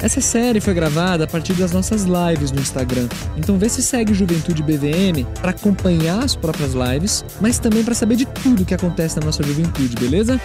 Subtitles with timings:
[0.00, 3.08] Essa série foi gravada a partir das nossas lives no Instagram.
[3.36, 8.14] Então vê se segue Juventude BVM para acompanhar as próprias lives, mas também para saber
[8.14, 10.40] de tudo que acontece na nossa juventude, beleza?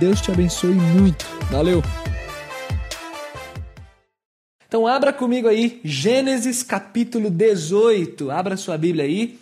[0.00, 1.26] Deus te abençoe muito.
[1.50, 1.82] Valeu.
[4.66, 8.30] Então abra comigo aí Gênesis capítulo 18.
[8.30, 9.38] Abra sua Bíblia aí.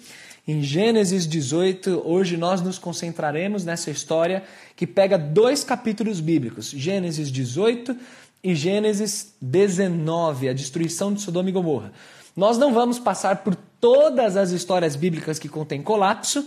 [0.48, 4.42] Em Gênesis 18, hoje nós nos concentraremos nessa história
[4.74, 7.96] que pega dois capítulos bíblicos, Gênesis 18
[8.42, 11.92] e Gênesis 19, a destruição de Sodoma e Gomorra.
[12.36, 16.46] Nós não vamos passar por todas as histórias bíblicas que contêm colapso,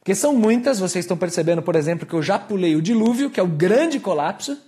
[0.00, 3.38] porque são muitas, vocês estão percebendo, por exemplo, que eu já pulei o dilúvio, que
[3.38, 4.58] é o grande colapso.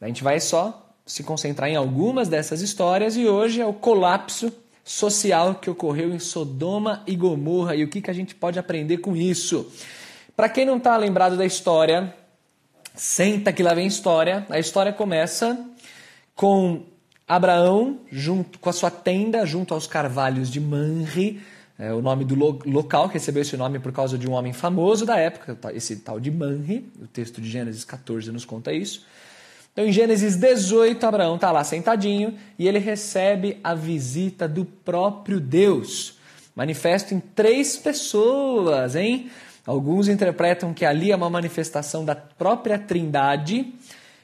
[0.00, 4.52] A gente vai só se concentrar em algumas dessas histórias e hoje é o colapso
[4.84, 8.98] social que ocorreu em Sodoma e Gomorra e o que, que a gente pode aprender
[8.98, 9.70] com isso.
[10.34, 12.14] Para quem não está lembrado da história,
[12.94, 14.46] senta que lá vem história.
[14.48, 15.58] A história começa
[16.38, 16.84] com
[17.26, 21.42] Abraão junto com a sua tenda junto aos carvalhos de Manre,
[21.76, 24.52] é o nome do lo local que recebeu esse nome por causa de um homem
[24.52, 26.88] famoso da época, esse tal de Manre.
[27.02, 29.04] O texto de Gênesis 14 nos conta isso.
[29.72, 35.40] Então, em Gênesis 18, Abraão está lá sentadinho e ele recebe a visita do próprio
[35.40, 36.18] Deus.
[36.54, 39.28] Manifesto em três pessoas, hein?
[39.66, 43.74] Alguns interpretam que ali é uma manifestação da própria Trindade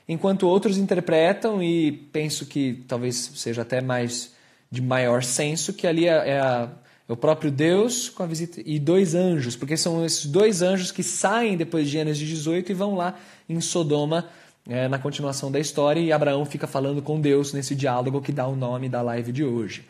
[0.08, 4.32] enquanto outros interpretam, e penso que talvez seja até mais
[4.70, 6.68] de maior senso, que ali é, é, a,
[7.08, 10.90] é, o próprio Deus com a visita e dois anjos, porque são esses dois anjos
[10.90, 13.14] que saem depois de Gênesis 18 e vão lá
[13.48, 14.26] em Sodoma
[14.68, 18.46] é, na continuação da história, e Abraão fica falando com Deus nesse diálogo que dá
[18.46, 19.84] o nome da live de hoje.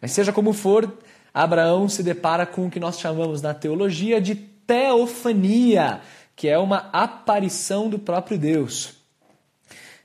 [0.00, 0.90] Mas seja como for,
[1.34, 6.00] Abraão se depara com o que nós chamamos na teologia de teofania,
[6.36, 8.99] que é uma aparição do próprio Deus.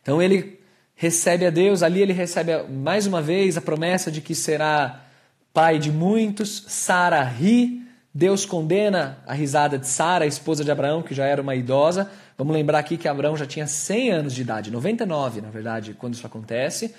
[0.05, 0.59] Então ele
[0.93, 5.03] recebe a Deus, ali ele recebe mais uma vez a promessa de que será
[5.51, 6.63] pai de muitos.
[6.67, 7.81] Sara ri,
[8.13, 12.07] Deus condena a risada de Sara, a esposa de Abraão, que já era uma idosa.
[12.37, 16.13] Vamos lembrar aqui que Abraão já tinha 100 anos de idade, 99 na verdade, quando
[16.13, 16.93] isso acontece.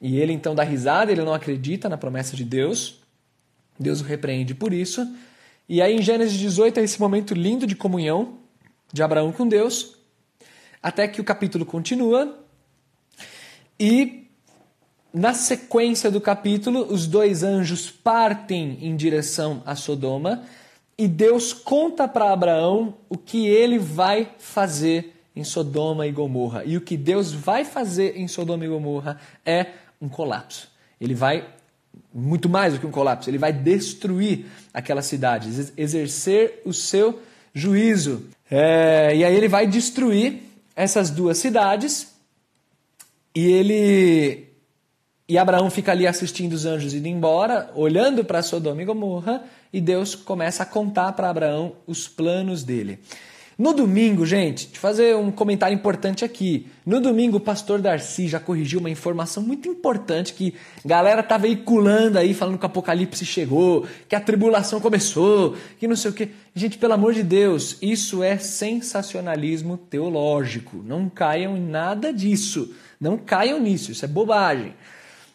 [0.00, 3.00] E ele então dá risada, ele não acredita na promessa de Deus.
[3.76, 5.04] Deus o repreende por isso.
[5.68, 8.38] E aí em Gênesis 18 é esse momento lindo de comunhão
[8.92, 9.95] de Abraão com Deus.
[10.86, 12.38] Até que o capítulo continua
[13.76, 14.28] e
[15.12, 20.44] na sequência do capítulo, os dois anjos partem em direção a Sodoma
[20.96, 26.62] e Deus conta para Abraão o que ele vai fazer em Sodoma e Gomorra.
[26.64, 29.66] E o que Deus vai fazer em Sodoma e Gomorra é
[30.00, 30.70] um colapso.
[31.00, 31.48] Ele vai
[32.14, 37.20] muito mais do que um colapso, ele vai destruir aquela cidade, exercer o seu
[37.52, 38.28] juízo.
[38.48, 40.46] É, e aí ele vai destruir
[40.76, 42.14] essas duas cidades
[43.34, 44.46] e ele
[45.28, 49.42] e Abraão fica ali assistindo os anjos indo embora, olhando para Sodoma e Gomorra,
[49.72, 53.00] e Deus começa a contar para Abraão os planos dele.
[53.58, 56.66] No domingo, gente, de fazer um comentário importante aqui.
[56.84, 60.52] No domingo, o pastor Darcy já corrigiu uma informação muito importante que
[60.84, 65.88] a galera tá veiculando aí, falando que o apocalipse chegou, que a tribulação começou, que
[65.88, 66.28] não sei o quê.
[66.54, 70.82] Gente, pelo amor de Deus, isso é sensacionalismo teológico.
[70.84, 72.74] Não caiam em nada disso.
[73.00, 74.74] Não caiam nisso, isso é bobagem.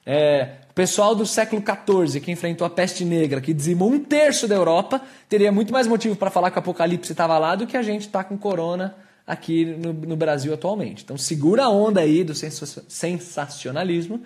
[0.05, 4.55] É, pessoal do século XIV que enfrentou a peste negra, que dizimou um terço da
[4.55, 4.99] Europa,
[5.29, 8.07] teria muito mais motivo para falar que o apocalipse estava lá do que a gente
[8.07, 8.95] está com corona
[9.27, 11.03] aqui no, no, Brasil atualmente.
[11.03, 14.23] Então segura a onda aí do sensacionalismo.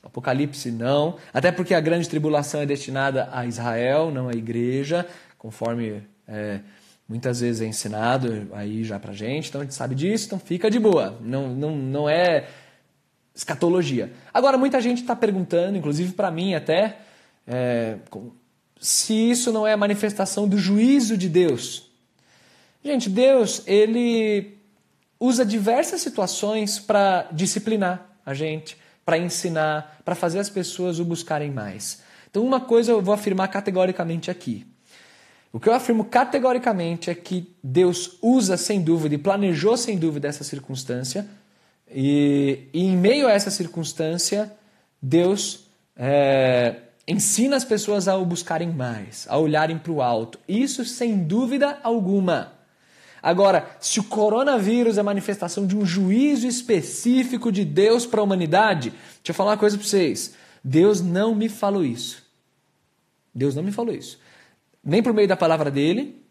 [0.00, 5.04] Apocalipse não, até porque a grande tribulação é destinada a Israel, não à igreja,
[5.36, 6.60] conforme é,
[7.08, 10.70] muitas vezes é ensinado aí já pra gente, então a gente sabe disso, então fica
[10.70, 11.18] de boa.
[11.20, 12.46] Não, não, não é
[13.36, 14.10] escatologia.
[14.32, 16.96] Agora, muita gente está perguntando, inclusive para mim até,
[17.46, 17.98] é,
[18.80, 21.90] se isso não é a manifestação do juízo de Deus.
[22.82, 24.56] Gente, Deus, ele
[25.20, 31.50] usa diversas situações para disciplinar a gente, para ensinar, para fazer as pessoas o buscarem
[31.50, 32.02] mais.
[32.30, 34.66] Então, uma coisa eu vou afirmar categoricamente aqui.
[35.52, 40.28] O que eu afirmo categoricamente é que Deus usa sem dúvida e planejou sem dúvida
[40.28, 41.26] essa circunstância
[41.90, 44.52] e, e, em meio a essa circunstância,
[45.00, 45.66] Deus
[45.96, 50.38] é, ensina as pessoas a o buscarem mais, a olharem para o alto.
[50.48, 52.52] Isso sem dúvida alguma.
[53.22, 58.90] Agora, se o coronavírus é manifestação de um juízo específico de Deus para a humanidade,
[58.90, 60.34] deixa eu falar uma coisa para vocês.
[60.62, 62.22] Deus não me falou isso.
[63.34, 64.18] Deus não me falou isso.
[64.82, 66.22] Nem por meio da palavra dele,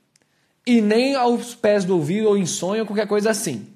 [0.66, 3.68] e nem aos pés do ouvido ou em sonho ou qualquer coisa assim.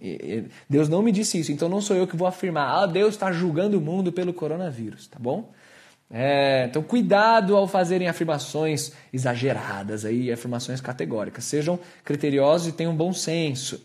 [0.67, 3.31] Deus não me disse isso, então não sou eu que vou afirmar, ah, Deus está
[3.31, 5.51] julgando o mundo pelo coronavírus, tá bom?
[6.11, 11.43] É, então, cuidado ao fazerem afirmações exageradas, aí, afirmações categóricas.
[11.43, 13.79] Sejam criteriosos e tenham bom senso.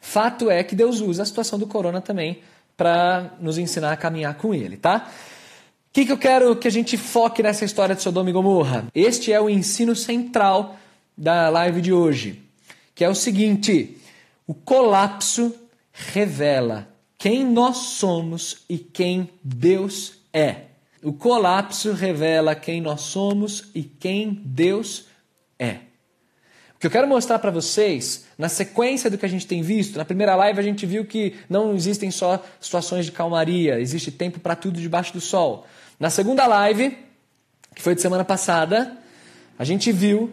[0.00, 2.40] Fato é que Deus usa a situação do corona também
[2.76, 5.08] para nos ensinar a caminhar com ele, tá?
[5.08, 8.84] O que, que eu quero que a gente foque nessa história de Sodoma e Gomorra?
[8.94, 10.76] Este é o ensino central
[11.16, 12.42] da live de hoje,
[12.94, 13.96] que é o seguinte:
[14.46, 15.54] o colapso
[15.92, 20.56] revela quem nós somos e quem Deus é.
[21.02, 25.06] O colapso revela quem nós somos e quem Deus
[25.58, 25.78] é.
[26.74, 29.96] O que eu quero mostrar para vocês, na sequência do que a gente tem visto,
[29.96, 34.40] na primeira live a gente viu que não existem só situações de calmaria, existe tempo
[34.40, 35.66] para tudo debaixo do sol.
[35.98, 36.98] Na segunda live,
[37.74, 38.98] que foi de semana passada,
[39.58, 40.30] a gente viu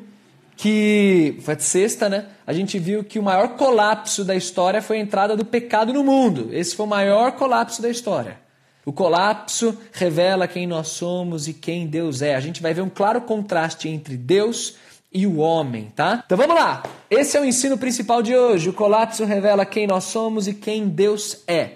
[0.61, 2.27] que foi sexta, né?
[2.45, 6.03] A gente viu que o maior colapso da história foi a entrada do pecado no
[6.03, 6.49] mundo.
[6.51, 8.39] Esse foi o maior colapso da história.
[8.85, 12.35] O colapso revela quem nós somos e quem Deus é.
[12.35, 14.75] A gente vai ver um claro contraste entre Deus
[15.11, 16.21] e o homem, tá?
[16.23, 16.83] Então vamos lá.
[17.09, 18.69] Esse é o ensino principal de hoje.
[18.69, 21.71] O colapso revela quem nós somos e quem Deus é.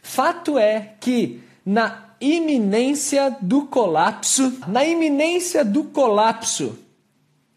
[0.00, 6.78] Fato é que na iminência do colapso, na iminência do colapso,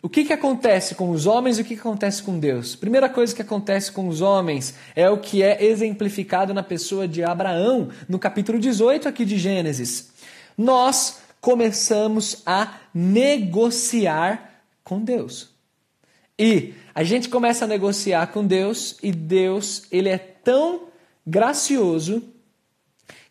[0.04, 2.76] o que, que acontece com os homens e o que, que acontece com Deus?
[2.76, 7.24] Primeira coisa que acontece com os homens é o que é exemplificado na pessoa de
[7.24, 10.12] Abraão, no capítulo 18 aqui de Gênesis.
[10.58, 15.50] Nós começamos a negociar com Deus.
[16.38, 20.88] E a gente começa a negociar com Deus e Deus, ele é tão
[21.26, 22.24] gracioso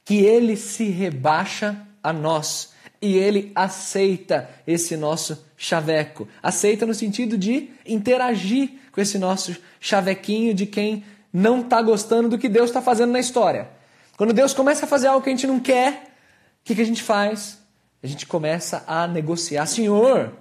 [0.04, 6.26] que ele se rebaixa a nós e ele aceita esse nosso chaveco.
[6.42, 12.38] Aceita no sentido de interagir com esse nosso chavequinho de quem não está gostando do
[12.38, 13.68] que Deus está fazendo na história.
[14.16, 16.14] Quando Deus começa a fazer algo que a gente não quer,
[16.62, 17.58] o que, que a gente faz?
[18.02, 19.66] A gente começa a negociar.
[19.66, 20.32] Senhor,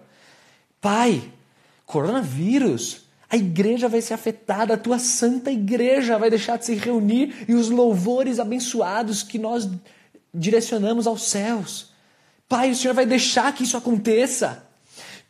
[0.80, 1.22] Pai,
[1.86, 7.46] coronavírus, a igreja vai ser afetada, a tua santa igreja vai deixar de se reunir
[7.46, 9.70] e os louvores abençoados que nós
[10.34, 11.92] direcionamos aos céus.
[12.48, 14.69] Pai, o Senhor vai deixar que isso aconteça.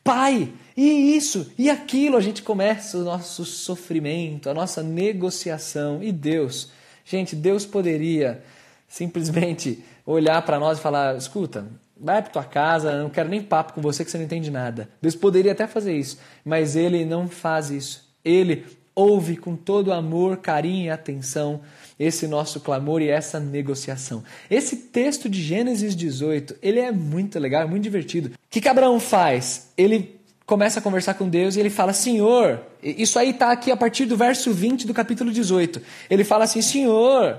[0.04, 6.02] Pai, e isso, e aquilo, a gente começa o nosso sofrimento, a nossa negociação.
[6.02, 6.72] E Deus,
[7.06, 8.44] gente, Deus poderia
[8.88, 11.68] simplesmente olhar para nós e falar: escuta,
[12.00, 14.90] vai para tua casa, não quero nem papo com você que você não entende nada.
[15.02, 18.10] Deus poderia até fazer isso, mas ele não faz isso.
[18.24, 18.66] Ele
[19.00, 21.62] ouve com todo amor, carinho e atenção
[21.98, 24.24] esse nosso clamor e essa negociação.
[24.50, 28.30] Esse texto de Gênesis 18, ele é muito legal, é muito divertido.
[28.30, 29.70] O que, que Abraão faz?
[29.78, 33.78] Ele começa a conversar com Deus e ele fala: Senhor, isso aí está aqui a
[33.78, 35.82] partir do verso 20 do capítulo 18.
[36.10, 37.38] Ele fala assim: Senhor,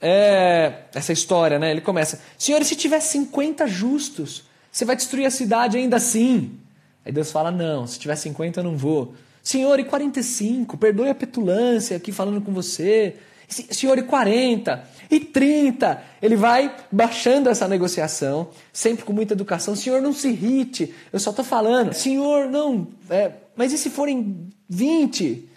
[0.00, 0.82] é...
[0.94, 1.70] essa história, né?
[1.70, 6.58] Ele começa: Senhor, e se tiver 50 justos, você vai destruir a cidade ainda assim?
[7.04, 9.14] Aí Deus fala: Não, se tiver 50 eu não vou.
[9.42, 10.76] Senhor, e 45?
[10.76, 13.16] Perdoe a petulância aqui falando com você.
[13.48, 14.84] Senhor, e 40?
[15.10, 16.02] E 30?
[16.22, 19.76] Ele vai baixando essa negociação, sempre com muita educação.
[19.76, 21.92] Senhor, não se irrite, eu só estou falando.
[21.92, 25.48] Senhor, não, é, mas e se forem 20?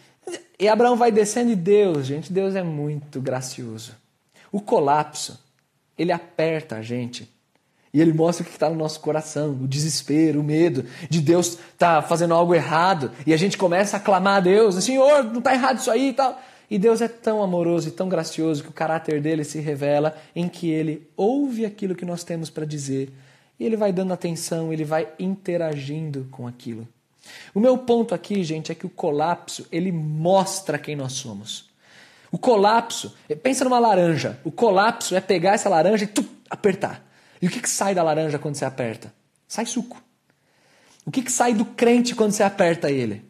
[0.60, 3.94] E Abraão vai descendo e Deus, gente, Deus é muito gracioso.
[4.52, 5.40] O colapso,
[5.98, 7.30] ele aperta a gente.
[7.96, 11.58] E ele mostra o que está no nosso coração, o desespero, o medo de Deus
[11.78, 13.10] tá fazendo algo errado.
[13.26, 16.14] E a gente começa a clamar a Deus, Senhor, não está errado isso aí e
[16.14, 16.38] tal.
[16.70, 20.50] E Deus é tão amoroso e tão gracioso que o caráter dele se revela em
[20.50, 23.14] que ele ouve aquilo que nós temos para dizer
[23.58, 26.86] e ele vai dando atenção, ele vai interagindo com aquilo.
[27.54, 31.70] O meu ponto aqui, gente, é que o colapso ele mostra quem nós somos.
[32.30, 34.38] O colapso, pensa numa laranja.
[34.44, 37.06] O colapso é pegar essa laranja e apertar.
[37.42, 39.14] E o que, que sai da laranja quando você aperta?
[39.48, 40.02] Sai suco.
[41.06, 43.24] O que, que sai do crente quando você aperta ele?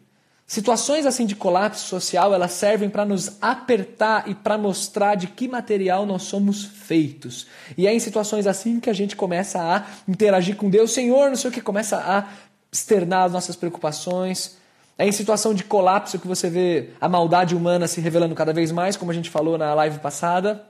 [0.46, 5.48] Situações assim de colapso social, elas servem para nos apertar e para mostrar de que
[5.48, 7.48] material nós somos feitos.
[7.76, 11.36] E é em situações assim que a gente começa a interagir com Deus, Senhor, não
[11.36, 12.28] sei o que, começa a
[12.70, 14.56] externar as nossas preocupações.
[14.96, 18.70] É em situação de colapso que você vê a maldade humana se revelando cada vez
[18.70, 20.64] mais, como a gente falou na live passada.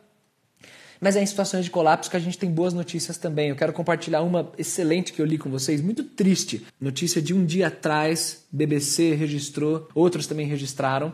[1.00, 3.48] Mas é em situações de colapso que a gente tem boas notícias também.
[3.48, 6.66] Eu quero compartilhar uma excelente que eu li com vocês, muito triste.
[6.80, 11.12] Notícia de um dia atrás, BBC registrou, outros também registraram,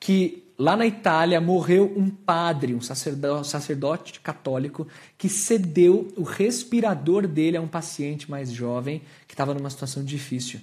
[0.00, 7.26] que lá na Itália morreu um padre, um sacerdote, sacerdote católico, que cedeu o respirador
[7.26, 10.60] dele a um paciente mais jovem que estava numa situação difícil.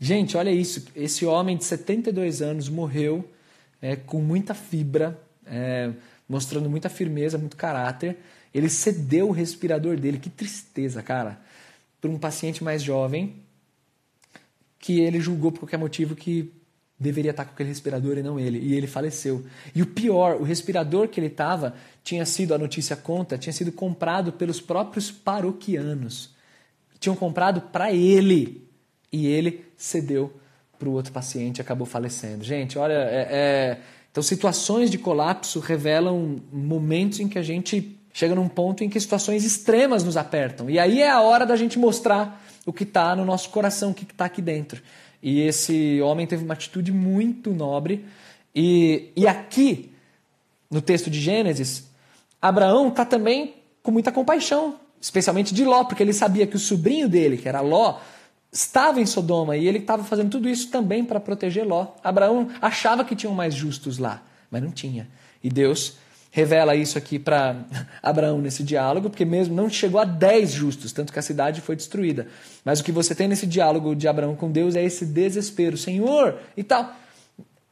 [0.00, 0.86] Gente, olha isso.
[0.94, 3.28] Esse homem de 72 anos morreu
[3.82, 5.90] é, com muita fibra, é,
[6.28, 8.18] mostrando muita firmeza, muito caráter.
[8.52, 10.18] Ele cedeu o respirador dele.
[10.18, 11.40] Que tristeza, cara.
[12.00, 13.36] Para um paciente mais jovem
[14.78, 16.52] que ele julgou por qualquer motivo que
[16.98, 18.58] deveria estar com aquele respirador e não ele.
[18.58, 19.44] E ele faleceu.
[19.74, 23.70] E o pior, o respirador que ele estava tinha sido, a notícia conta, tinha sido
[23.70, 26.34] comprado pelos próprios paroquianos.
[26.98, 28.68] Tinham comprado para ele
[29.12, 30.32] e ele cedeu
[30.78, 32.44] para o outro paciente acabou falecendo.
[32.44, 33.80] Gente, olha, é, é...
[34.10, 38.98] então situações de colapso revelam momentos em que a gente chega num ponto em que
[38.98, 40.68] situações extremas nos apertam.
[40.68, 43.94] E aí é a hora da gente mostrar o que está no nosso coração, o
[43.94, 44.82] que está aqui dentro.
[45.22, 48.04] E esse homem teve uma atitude muito nobre.
[48.54, 49.92] E, e aqui,
[50.70, 51.84] no texto de Gênesis,
[52.40, 57.08] Abraão está também com muita compaixão, especialmente de Ló, porque ele sabia que o sobrinho
[57.08, 57.98] dele, que era Ló,
[58.52, 61.88] estava em Sodoma e ele estava fazendo tudo isso também para proteger Ló.
[62.02, 65.08] Abraão achava que tinham mais justos lá, mas não tinha.
[65.42, 65.96] E Deus
[66.30, 67.56] revela isso aqui para
[68.02, 71.76] Abraão nesse diálogo, porque mesmo não chegou a 10 justos, tanto que a cidade foi
[71.76, 72.26] destruída.
[72.64, 76.38] Mas o que você tem nesse diálogo de Abraão com Deus é esse desespero, Senhor,
[76.56, 76.94] e tal.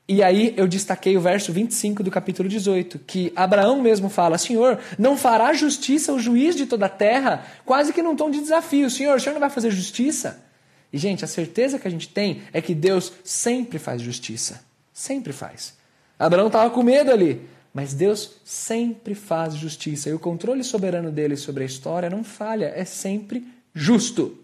[0.09, 4.79] E aí eu destaquei o verso 25 do capítulo 18, que Abraão mesmo fala: Senhor,
[4.97, 7.45] não fará justiça o juiz de toda a terra?
[7.65, 8.89] Quase que num tom de desafio.
[8.89, 10.45] Senhor, o senhor não vai fazer justiça?
[10.93, 14.65] E, gente, a certeza que a gente tem é que Deus sempre faz justiça.
[14.93, 15.75] Sempre faz.
[16.19, 20.09] Abraão estava com medo ali, mas Deus sempre faz justiça.
[20.09, 24.39] E o controle soberano dele sobre a história não falha, é sempre justo.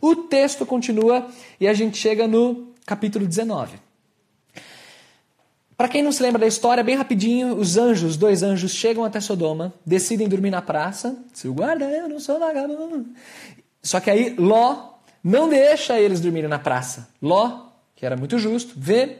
[0.00, 1.28] O texto continua
[1.60, 3.78] e a gente chega no capítulo 19.
[5.76, 9.20] Para quem não se lembra da história, bem rapidinho, os anjos, dois anjos, chegam até
[9.20, 11.16] Sodoma, decidem dormir na praça.
[11.32, 13.06] Seu guarda, eu não sou vagabundo.
[13.82, 14.91] Só que aí Ló
[15.22, 17.08] não deixa eles dormirem na praça.
[17.20, 19.18] Ló, que era muito justo, vê,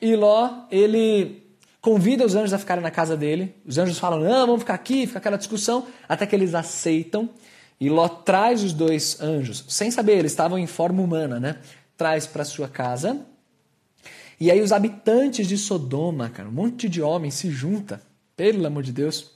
[0.00, 1.42] e Ló, ele
[1.80, 3.54] convida os anjos a ficarem na casa dele.
[3.64, 7.30] Os anjos falam, não, vamos ficar aqui, fica aquela discussão, até que eles aceitam.
[7.78, 11.58] E Ló traz os dois anjos, sem saber, eles estavam em forma humana, né?
[11.96, 13.20] Traz para sua casa.
[14.40, 18.02] E aí os habitantes de Sodoma, cara, um monte de homens se junta,
[18.36, 19.30] pelo amor de Deus,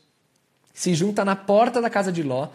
[0.74, 2.48] se junta na porta da casa de Ló,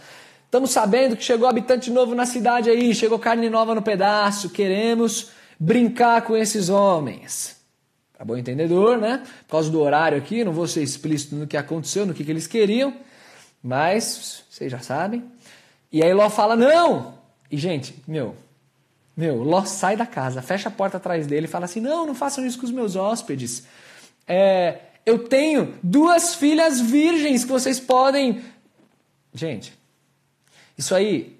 [0.55, 5.31] Estamos sabendo que chegou habitante novo na cidade aí, chegou carne nova no pedaço, queremos
[5.59, 7.57] brincar com esses homens.
[8.17, 9.21] Tá bom entendedor, né?
[9.45, 12.31] Por causa do horário aqui, não vou ser explícito no que aconteceu, no que, que
[12.31, 12.93] eles queriam,
[13.61, 15.25] mas vocês já sabem.
[15.91, 17.15] E aí Ló fala: não!
[17.51, 18.33] E gente, meu,
[19.17, 22.15] meu, Ló sai da casa, fecha a porta atrás dele e fala assim: não, não
[22.15, 23.67] façam isso com os meus hóspedes.
[24.25, 28.41] É, eu tenho duas filhas virgens que vocês podem.
[29.33, 29.73] Gente,
[30.77, 31.39] isso aí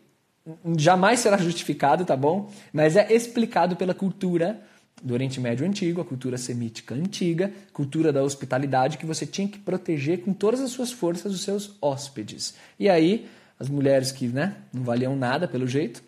[0.78, 2.52] jamais será justificado, tá bom?
[2.72, 4.62] Mas é explicado pela cultura
[5.04, 9.60] do Oriente Médio antigo, a cultura semítica antiga, cultura da hospitalidade, que você tinha que
[9.60, 12.56] proteger com todas as suas forças os seus hóspedes.
[12.80, 13.28] E aí,
[13.60, 16.02] as mulheres que né, não valiam nada pelo jeito,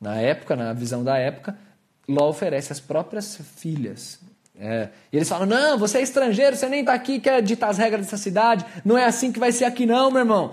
[0.00, 1.56] na época, na visão da época,
[2.08, 4.18] Ló oferece as próprias filhas.
[4.58, 7.78] É, e eles falam: não, você é estrangeiro, você nem está aqui, quer ditar as
[7.78, 10.52] regras dessa cidade, não é assim que vai ser aqui, não, meu irmão.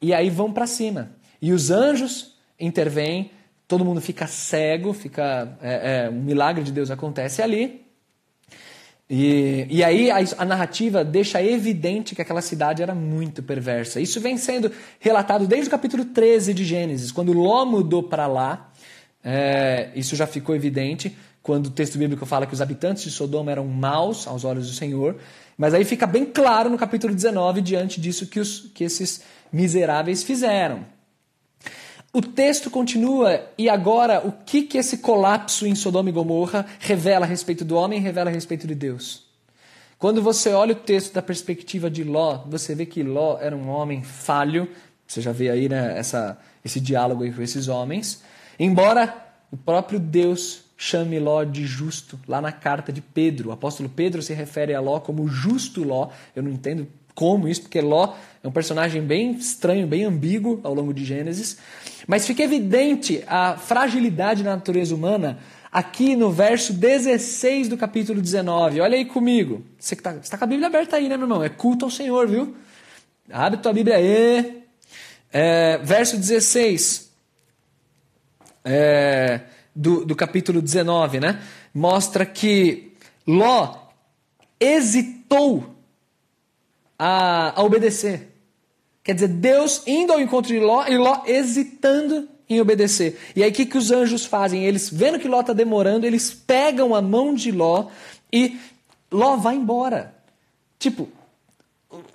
[0.00, 1.10] E aí vão para cima.
[1.44, 3.30] E os anjos intervêm,
[3.68, 7.84] todo mundo fica cego, fica é, é, um milagre de Deus acontece ali.
[9.10, 14.00] E, e aí a, a, narrativa deixa evidente que aquela cidade era muito perversa.
[14.00, 18.72] Isso vem sendo relatado desde o capítulo 13 de Gênesis, quando Ló mudou para lá.
[19.22, 23.52] É, isso já ficou evidente quando o texto bíblico fala que os habitantes de Sodoma
[23.52, 25.18] eram maus aos olhos do Senhor.
[25.58, 29.22] Mas aí fica bem claro no capítulo 19, diante disso, que, os, que esses
[29.52, 30.93] miseráveis fizeram.
[32.14, 37.26] O texto continua, e agora o que, que esse colapso em Sodoma e Gomorra revela
[37.26, 39.24] a respeito do homem e revela a respeito de Deus?
[39.98, 43.68] Quando você olha o texto da perspectiva de Ló, você vê que Ló era um
[43.68, 44.68] homem falho,
[45.04, 48.22] você já vê aí né, essa, esse diálogo com esses homens,
[48.60, 49.12] embora
[49.50, 53.48] o próprio Deus chame Ló de justo, lá na carta de Pedro.
[53.48, 56.10] O apóstolo Pedro se refere a Ló como justo Ló.
[56.36, 60.74] Eu não entendo como isso, porque Ló é um personagem bem estranho, bem ambíguo ao
[60.74, 61.58] longo de Gênesis.
[62.06, 65.38] Mas fica evidente a fragilidade da natureza humana
[65.72, 68.80] aqui no verso 16 do capítulo 19.
[68.80, 69.64] Olha aí comigo.
[69.78, 71.42] Você está tá com a Bíblia aberta aí, né, meu irmão?
[71.42, 72.54] É culto ao Senhor, viu?
[73.30, 74.62] Abre tua Bíblia aí.
[75.32, 77.10] É, verso 16.
[78.64, 79.40] É,
[79.74, 81.42] do, do capítulo 19, né?
[81.74, 82.92] Mostra que
[83.26, 83.76] Ló
[84.60, 85.74] hesitou
[86.98, 88.33] a, a obedecer.
[89.04, 93.20] Quer dizer, Deus indo ao encontro de Ló e Ló hesitando em obedecer.
[93.36, 94.64] E aí o que, que os anjos fazem?
[94.64, 97.88] Eles, vendo que Ló está demorando, eles pegam a mão de Ló
[98.32, 98.58] e
[99.12, 100.14] Ló vai embora.
[100.78, 101.08] Tipo,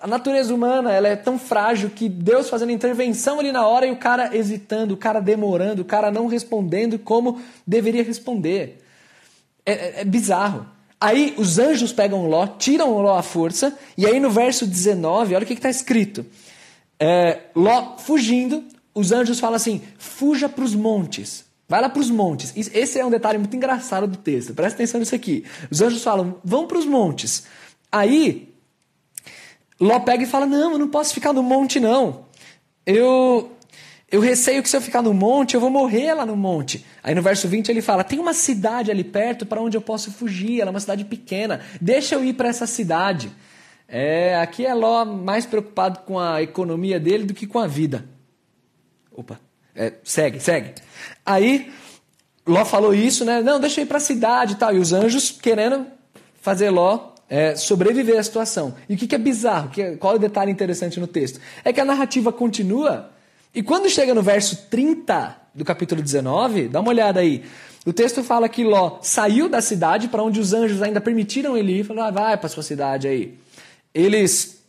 [0.02, 3.92] a natureza humana ela é tão frágil que Deus fazendo intervenção ali na hora e
[3.92, 8.84] o cara hesitando, o cara demorando, o cara não respondendo como deveria responder.
[9.64, 10.66] É, é, é bizarro.
[11.00, 15.44] Aí os anjos pegam Ló, tiram Ló à força, e aí no verso 19, olha
[15.44, 16.26] o que está escrito.
[17.00, 18.64] É, Ló fugindo,
[18.94, 21.46] os anjos falam assim: fuja para os montes.
[21.68, 22.52] Vai lá para os montes.
[22.56, 24.56] Esse é um detalhe muito engraçado do texto.
[24.56, 25.46] Presta atenção nisso aqui.
[25.70, 27.46] Os anjos falam: vão para os montes.
[27.92, 28.54] Aí,
[29.80, 32.26] Ló pega e fala: não, eu não posso ficar no monte, não.
[32.86, 33.52] Eu,
[34.12, 36.84] eu receio que se eu ficar no monte, eu vou morrer lá no monte.
[37.04, 40.12] Aí no verso 20 ele fala: tem uma cidade ali perto para onde eu posso
[40.12, 40.60] fugir.
[40.60, 41.62] Ela é uma cidade pequena.
[41.80, 43.32] Deixa eu ir para essa cidade.
[43.92, 48.06] É, aqui é Ló mais preocupado com a economia dele do que com a vida.
[49.12, 49.40] Opa,
[49.76, 50.76] é, segue, segue.
[51.26, 51.72] Aí
[52.46, 53.42] Ló falou isso, né?
[53.42, 54.76] Não, deixa eu ir para a cidade e tal.
[54.76, 55.88] E os anjos querendo
[56.40, 58.76] fazer Ló é, sobreviver à situação.
[58.88, 59.70] E o que, que é bizarro?
[59.70, 61.40] Que, qual é o detalhe interessante no texto?
[61.66, 63.10] É que a narrativa continua
[63.54, 67.44] e quando chega no verso 30 do capítulo 19, dá uma olhada aí.
[67.86, 71.80] O texto fala que Ló saiu da cidade para onde os anjos ainda permitiram ele
[71.80, 73.40] ir, falou: ah, vai para sua cidade aí
[73.94, 74.60] eles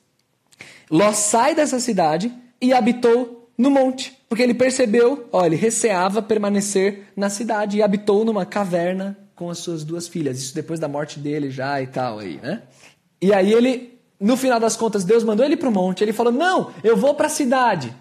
[0.91, 7.05] Ló sai dessa cidade e habitou no monte, porque ele percebeu, ó, ele receava permanecer
[7.15, 10.39] na cidade e habitou numa caverna com as suas duas filhas.
[10.39, 12.63] Isso depois da morte dele já e tal aí, né?
[13.23, 16.03] E aí ele, no final das contas, Deus mandou ele para o monte.
[16.03, 17.95] Ele falou: "Não, eu vou para a cidade".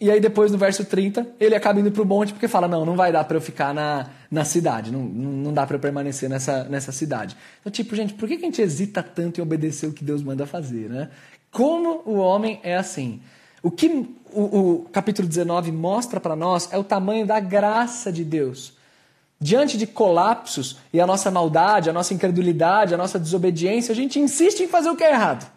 [0.00, 2.84] E aí depois no verso 30, ele acaba indo para o monte porque fala, não,
[2.84, 6.64] não vai dar para eu ficar na, na cidade, não, não dá para permanecer nessa,
[6.64, 7.36] nessa cidade.
[7.60, 10.46] Então, tipo, gente, por que a gente hesita tanto em obedecer o que Deus manda
[10.46, 11.10] fazer, né?
[11.50, 13.22] Como o homem é assim?
[13.62, 13.88] O que
[14.32, 18.74] o, o capítulo 19 mostra para nós é o tamanho da graça de Deus.
[19.40, 24.18] Diante de colapsos e a nossa maldade, a nossa incredulidade, a nossa desobediência, a gente
[24.18, 25.50] insiste em fazer o que é errado.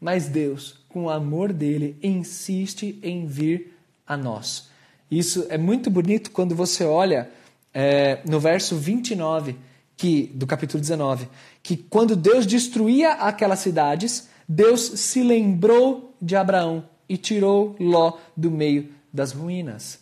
[0.00, 4.70] Mas Deus com o amor dele, insiste em vir a nós.
[5.10, 7.30] Isso é muito bonito quando você olha
[7.78, 9.54] é, no verso 29
[9.98, 11.28] que, do capítulo 19,
[11.62, 18.50] que quando Deus destruía aquelas cidades, Deus se lembrou de Abraão e tirou Ló do
[18.50, 19.98] meio das ruínas.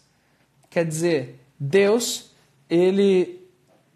[0.70, 2.30] Quer dizer, Deus,
[2.70, 3.40] ele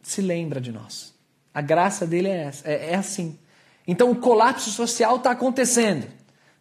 [0.02, 1.14] se lembra de nós.
[1.54, 3.38] A graça dele é, essa, é, é assim.
[3.86, 6.08] Então o colapso social está acontecendo.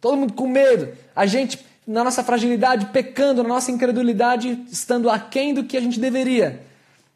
[0.00, 0.96] Todo mundo com medo.
[1.16, 5.98] A gente, na nossa fragilidade, pecando, na nossa incredulidade, estando aquém do que a gente
[5.98, 6.67] deveria.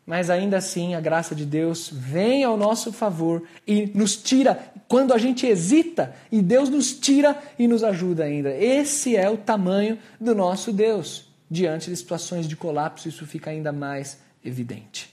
[0.05, 5.15] Mas ainda assim, a graça de Deus vem ao nosso favor e nos tira quando
[5.15, 8.51] a gente hesita, e Deus nos tira e nos ajuda ainda.
[8.51, 11.31] Esse é o tamanho do nosso Deus.
[11.51, 15.13] Diante de situações de colapso, isso fica ainda mais evidente.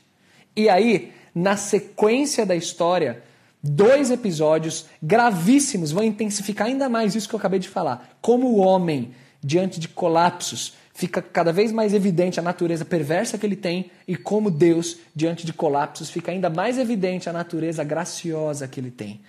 [0.56, 3.22] E aí, na sequência da história,
[3.62, 8.18] Dois episódios gravíssimos vão intensificar ainda mais isso que eu acabei de falar.
[8.22, 13.46] Como o homem, diante de colapsos, fica cada vez mais evidente a natureza perversa que
[13.46, 18.68] ele tem e como Deus, diante de colapsos, fica ainda mais evidente a natureza graciosa
[18.68, 19.22] que ele tem.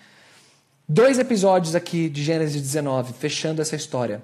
[0.88, 4.20] Dois episódios aqui de Gênesis 19, fechando essa história.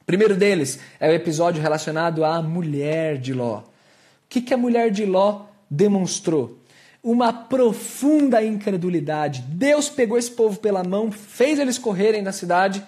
[0.00, 3.58] O primeiro deles é o episódio relacionado à mulher de Ló.
[3.58, 3.64] O
[4.26, 6.56] que, que a mulher de Ló demonstrou?
[7.02, 9.40] uma profunda incredulidade.
[9.48, 12.84] Deus pegou esse povo pela mão, fez eles correrem da cidade,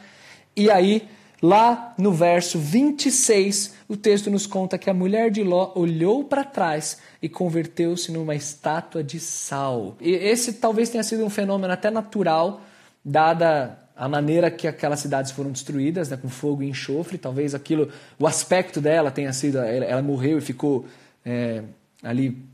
[0.54, 1.08] e aí,
[1.42, 6.44] lá no verso 26, o texto nos conta que a mulher de Ló olhou para
[6.44, 9.96] trás e converteu-se numa estátua de sal.
[10.00, 12.60] E esse talvez tenha sido um fenômeno até natural,
[13.04, 17.18] dada a maneira que aquelas cidades foram destruídas, né, com fogo e enxofre.
[17.18, 20.86] Talvez aquilo, o aspecto dela tenha sido, ela, ela morreu e ficou
[21.24, 21.62] é,
[22.02, 22.51] ali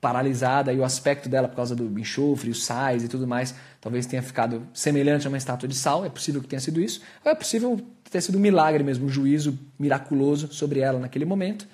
[0.00, 4.06] paralisada e o aspecto dela por causa do enxofre, os sais e tudo mais, talvez
[4.06, 7.30] tenha ficado semelhante a uma estátua de sal, é possível que tenha sido isso, ou
[7.30, 11.66] é possível ter sido um milagre mesmo, um juízo miraculoso sobre ela naquele momento,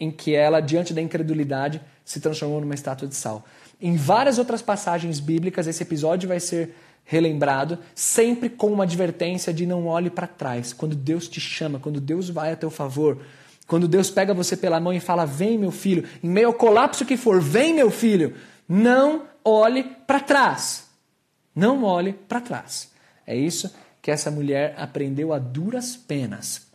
[0.00, 3.44] em que ela, diante da incredulidade, se transformou numa estátua de sal.
[3.80, 9.64] Em várias outras passagens bíblicas, esse episódio vai ser relembrado, sempre com uma advertência de
[9.64, 10.72] não olhe para trás.
[10.72, 13.22] Quando Deus te chama, quando Deus vai a teu favor,
[13.66, 17.04] quando Deus pega você pela mão e fala: Vem, meu filho, em meio ao colapso
[17.04, 18.34] que for, vem, meu filho,
[18.68, 20.86] não olhe para trás.
[21.54, 22.90] Não olhe para trás.
[23.26, 26.66] É isso que essa mulher aprendeu a duras penas.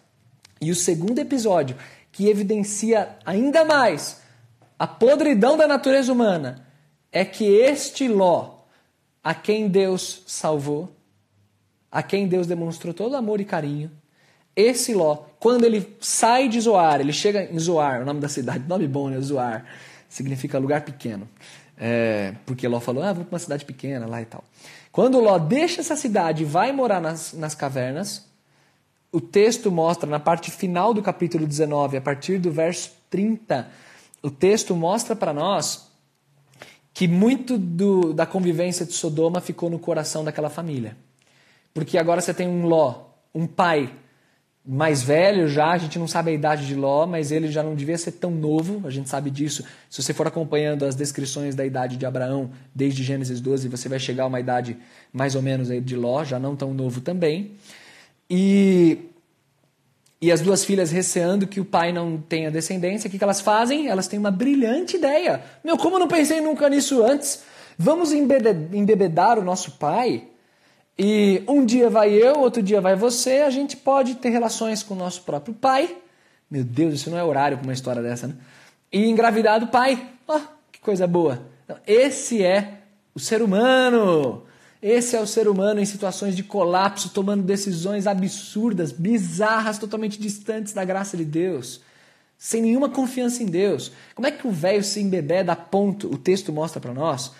[0.59, 1.77] E o segundo episódio,
[2.11, 4.21] que evidencia ainda mais
[4.77, 6.67] a podridão da natureza humana,
[7.11, 8.61] é que este Ló,
[9.23, 10.95] a quem Deus salvou,
[11.91, 13.91] a quem Deus demonstrou todo amor e carinho,
[14.55, 18.67] esse Ló, quando ele sai de Zoar, ele chega em Zoar, o nome da cidade,
[18.67, 19.19] nome bom, né?
[19.21, 19.65] Zoar,
[20.09, 21.27] significa lugar pequeno.
[21.77, 24.43] É, porque Ló falou, ah, vou para uma cidade pequena lá e tal.
[24.91, 28.25] Quando Ló deixa essa cidade e vai morar nas, nas cavernas,
[29.11, 33.67] o texto mostra, na parte final do capítulo 19, a partir do verso 30,
[34.21, 35.89] o texto mostra para nós
[36.93, 40.95] que muito do, da convivência de Sodoma ficou no coração daquela família.
[41.73, 43.93] Porque agora você tem um Ló, um pai
[44.65, 47.73] mais velho já, a gente não sabe a idade de Ló, mas ele já não
[47.73, 49.63] devia ser tão novo, a gente sabe disso.
[49.89, 53.99] Se você for acompanhando as descrições da idade de Abraão, desde Gênesis 12, você vai
[53.99, 54.77] chegar a uma idade
[55.11, 57.53] mais ou menos aí de Ló, já não tão novo também.
[58.29, 58.99] E,
[60.21, 63.41] e as duas filhas receando que o pai não tenha descendência, o que, que elas
[63.41, 63.87] fazem?
[63.87, 65.41] Elas têm uma brilhante ideia.
[65.63, 67.41] Meu, como eu não pensei nunca nisso antes?
[67.79, 70.27] Vamos embebedar o nosso pai
[71.03, 74.93] e um dia vai eu, outro dia vai você, a gente pode ter relações com
[74.93, 75.97] o nosso próprio pai.
[76.47, 78.35] Meu Deus, isso não é horário para uma história dessa, né?
[78.93, 80.09] E engravidar do pai.
[80.27, 81.41] Ó, oh, que coisa boa.
[81.63, 82.81] Então, esse é
[83.15, 84.43] o ser humano.
[84.79, 90.71] Esse é o ser humano em situações de colapso, tomando decisões absurdas, bizarras, totalmente distantes
[90.71, 91.81] da graça de Deus,
[92.37, 93.91] sem nenhuma confiança em Deus.
[94.13, 97.31] Como é que o velho se embebeda a ponto, o texto mostra para nós,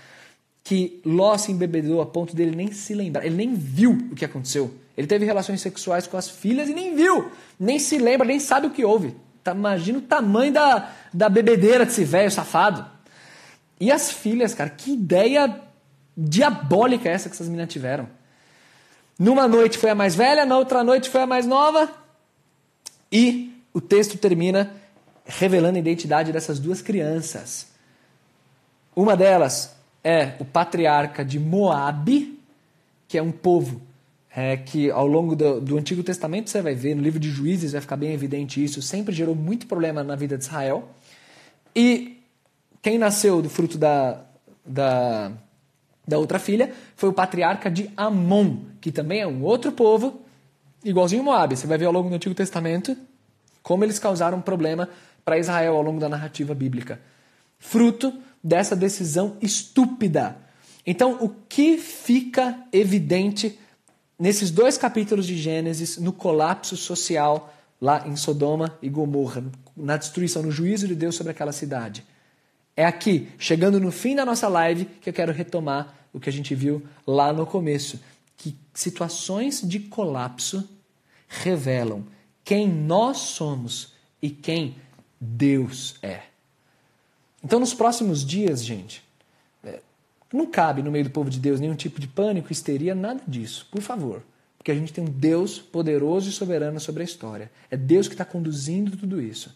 [0.63, 4.25] que Ló se embebedou a ponto dele nem se lembrar, ele nem viu o que
[4.25, 4.73] aconteceu.
[4.95, 8.67] Ele teve relações sexuais com as filhas e nem viu, nem se lembra, nem sabe
[8.67, 9.15] o que houve.
[9.43, 12.85] Tá, imagina o tamanho da, da bebedeira desse velho safado.
[13.79, 15.59] E as filhas, cara, que ideia
[16.15, 18.07] diabólica é essa que essas meninas tiveram.
[19.17, 21.91] Numa noite foi a mais velha, na outra noite foi a mais nova.
[23.11, 24.71] E o texto termina
[25.25, 27.67] revelando a identidade dessas duas crianças.
[28.95, 32.39] Uma delas é o patriarca de Moabe,
[33.07, 33.81] que é um povo
[34.35, 37.73] é, que ao longo do, do, Antigo Testamento você vai ver, no livro de Juízes
[37.73, 40.89] vai ficar bem evidente isso, sempre gerou muito problema na vida de Israel.
[41.75, 42.21] E
[42.81, 44.21] quem nasceu do fruto da,
[44.65, 45.31] da,
[46.07, 50.21] da outra filha foi o patriarca de Amon, que também é um outro povo,
[50.83, 51.55] igualzinho Moab.
[51.55, 52.95] Você vai ver ao longo do Antigo Testamento
[53.61, 54.89] como eles causaram problema
[55.23, 56.99] para Israel ao longo da narrativa bíblica.
[57.59, 60.37] Fruto dessa decisão estúpida.
[60.85, 63.59] Então, o que fica evidente
[64.17, 69.43] nesses dois capítulos de Gênesis, no colapso social lá em Sodoma e Gomorra,
[69.75, 72.03] na destruição, no juízo de Deus sobre aquela cidade?
[72.75, 76.33] É aqui, chegando no fim da nossa live, que eu quero retomar o que a
[76.33, 77.99] gente viu lá no começo.
[78.37, 80.67] Que situações de colapso
[81.27, 82.03] revelam
[82.43, 84.75] quem nós somos e quem
[85.19, 86.30] Deus é.
[87.43, 89.03] Então, nos próximos dias, gente,
[89.63, 89.79] é,
[90.31, 93.67] não cabe no meio do povo de Deus nenhum tipo de pânico, histeria, nada disso.
[93.71, 94.23] Por favor.
[94.57, 97.51] Porque a gente tem um Deus poderoso e soberano sobre a história.
[97.71, 99.55] É Deus que está conduzindo tudo isso.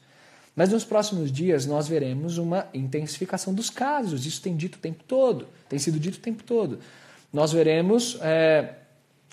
[0.55, 4.25] Mas nos próximos dias nós veremos uma intensificação dos casos.
[4.25, 6.79] Isso tem dito o tempo todo, tem sido dito o tempo todo.
[7.31, 8.75] Nós veremos é,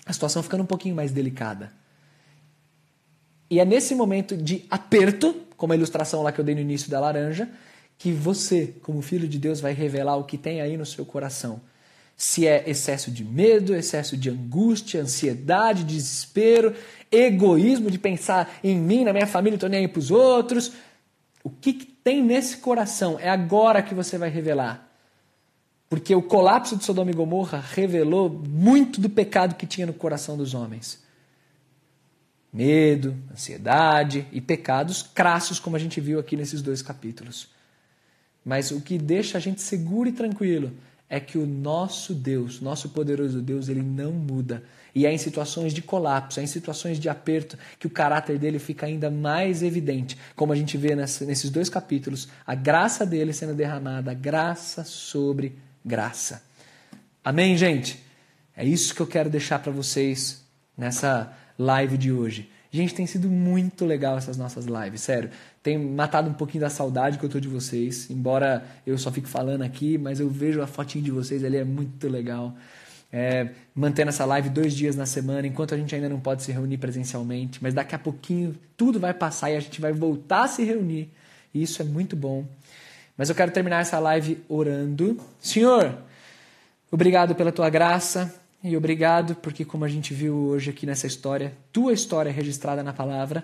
[0.05, 1.71] a situação ficando um pouquinho mais delicada.
[3.49, 6.91] E é nesse momento de aperto, como a ilustração lá que eu dei no início
[6.91, 7.49] da laranja,
[7.97, 11.61] que você, como filho de Deus, vai revelar o que tem aí no seu coração.
[12.15, 16.75] Se é excesso de medo, excesso de angústia, ansiedade, desespero,
[17.11, 20.73] egoísmo de pensar em mim, na minha família, estou nem aí para os outros.
[21.43, 23.17] O que, que tem nesse coração?
[23.19, 24.89] É agora que você vai revelar.
[25.89, 30.35] Porque o colapso de Sodoma e Gomorra revelou muito do pecado que tinha no coração
[30.35, 31.03] dos homens.
[32.51, 37.52] Medo, ansiedade e pecados crassos, como a gente viu aqui nesses dois capítulos.
[38.43, 40.71] Mas o que deixa a gente seguro e tranquilo
[41.09, 44.63] é que o nosso Deus, nosso poderoso Deus, ele não muda.
[44.95, 48.59] E é em situações de colapso, é em situações de aperto que o caráter dele
[48.59, 50.17] fica ainda mais evidente.
[50.35, 56.43] Como a gente vê nesses dois capítulos, a graça dele sendo derramada, graça sobre graça.
[57.23, 58.03] Amém, gente?
[58.55, 60.43] É isso que eu quero deixar para vocês
[60.77, 62.49] nessa live de hoje.
[62.71, 65.29] Gente, tem sido muito legal essas nossas lives, sério.
[65.63, 69.29] Tem matado um pouquinho da saudade que eu tô de vocês, embora eu só fique
[69.29, 72.53] falando aqui, mas eu vejo a fotinho de vocês ali, é muito legal.
[73.09, 76.51] É, mantendo essa live dois dias na semana, enquanto a gente ainda não pode se
[76.51, 80.47] reunir presencialmente, mas daqui a pouquinho tudo vai passar e a gente vai voltar a
[80.49, 81.09] se reunir.
[81.53, 82.45] E isso é muito bom.
[83.17, 85.17] Mas eu quero terminar essa live orando.
[85.39, 85.97] Senhor,
[86.91, 91.53] obrigado pela tua graça, E obrigado porque, como a gente viu hoje aqui nessa história,
[91.71, 93.43] tua história registrada na palavra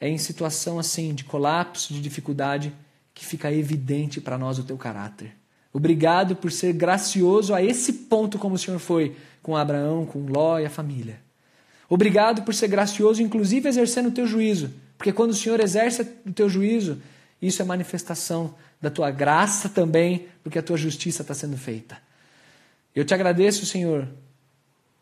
[0.00, 2.72] é em situação assim de colapso, de dificuldade,
[3.14, 5.32] que fica evidente para nós o teu caráter.
[5.72, 10.58] Obrigado por ser gracioso a esse ponto, como o Senhor foi com Abraão, com Ló
[10.58, 11.20] e a família.
[11.88, 16.32] Obrigado por ser gracioso, inclusive exercendo o teu juízo, porque quando o Senhor exerce o
[16.32, 17.00] teu juízo,
[17.40, 21.98] isso é manifestação da tua graça também, porque a tua justiça está sendo feita.
[22.94, 24.08] Eu te agradeço, Senhor,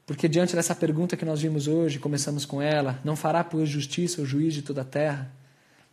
[0.06, 4.22] porque diante dessa pergunta que nós vimos hoje, começamos com ela, não fará por justiça
[4.22, 5.32] o juiz de toda a terra?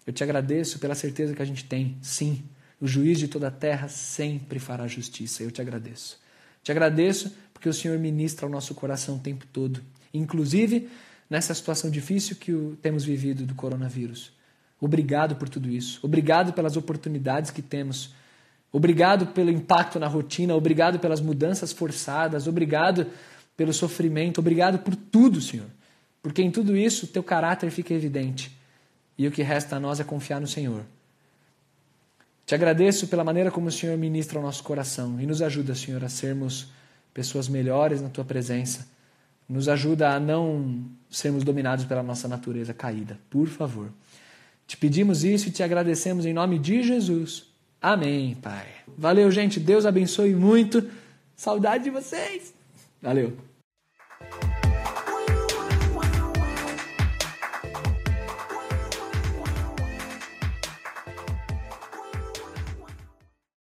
[0.06, 1.97] Eu te agradeço pela certeza que a gente tem.
[1.99, 2.43] Sim,
[2.80, 5.41] o juiz de toda a terra sempre fará justiça.
[5.41, 6.19] Eu te agradeço.
[6.62, 9.82] Te agradeço porque o Senhor ministra ao nosso coração o tempo todo,
[10.13, 10.89] inclusive
[11.30, 14.32] nessa situação difícil que temos vivido do coronavírus.
[14.80, 15.99] Obrigado por tudo isso.
[16.04, 18.13] Obrigado pelas oportunidades que temos.
[18.71, 20.54] Obrigado pelo impacto na rotina.
[20.54, 22.47] Obrigado pelas mudanças forçadas.
[22.47, 23.08] Obrigado
[23.55, 24.39] pelo sofrimento.
[24.39, 25.67] Obrigado por tudo, Senhor.
[26.21, 28.51] Porque em tudo isso, teu caráter fica evidente.
[29.17, 30.83] E o que resta a nós é confiar no Senhor.
[32.45, 36.03] Te agradeço pela maneira como o Senhor ministra o nosso coração e nos ajuda, Senhor,
[36.03, 36.67] a sermos
[37.13, 38.87] pessoas melhores na tua presença.
[39.47, 43.19] Nos ajuda a não sermos dominados pela nossa natureza caída.
[43.29, 43.89] Por favor.
[44.65, 47.45] Te pedimos isso e te agradecemos em nome de Jesus.
[47.81, 48.67] Amém, Pai.
[48.97, 49.59] Valeu, gente.
[49.59, 50.89] Deus abençoe muito.
[51.35, 52.52] Saudade de vocês.
[53.03, 53.52] Valeu.